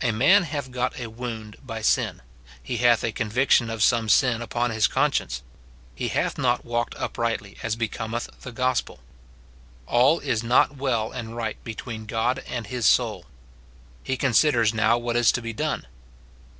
A 0.00 0.12
man 0.12 0.44
hath 0.44 0.70
got 0.70 0.96
a 0.96 1.10
wound 1.10 1.56
by 1.60 1.82
sin; 1.82 2.22
he 2.62 2.76
hath 2.76 3.02
a 3.02 3.10
conviction 3.10 3.68
of 3.68 3.82
some 3.82 4.08
sin 4.08 4.40
upon 4.40 4.70
his 4.70 4.86
conscience; 4.86 5.42
he 5.92 6.06
hath 6.06 6.38
not 6.38 6.64
walked 6.64 6.94
uprightly 6.94 7.58
as 7.64 7.74
becometh 7.74 8.28
the 8.42 8.52
gospel; 8.52 9.00
all 9.88 10.20
is 10.20 10.44
not 10.44 10.76
well 10.76 11.10
and 11.10 11.34
right 11.34 11.56
between 11.64 12.06
God 12.06 12.44
and 12.46 12.68
his 12.68 12.86
soul. 12.86 13.26
He 14.04 14.16
considers 14.16 14.72
now 14.72 14.98
what 14.98 15.16
is 15.16 15.32
to 15.32 15.42
be 15.42 15.52
done. 15.52 15.84